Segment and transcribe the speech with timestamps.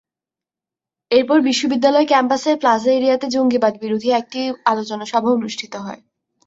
[1.11, 6.01] এরপর বিশ্ববিদ্যালয় ক্যাম্পাসের প্লাজা এরিয়াতে জঙ্গিবাদবিরোধী একটি আলোচনা সভা অনুষ্ঠিত হয়।